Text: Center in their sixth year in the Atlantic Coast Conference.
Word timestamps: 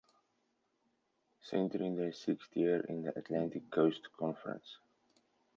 Center 1.43 1.83
in 1.83 1.95
their 1.95 2.11
sixth 2.11 2.57
year 2.57 2.79
in 2.89 3.03
the 3.03 3.15
Atlantic 3.15 3.69
Coast 3.69 4.07
Conference. 4.17 4.77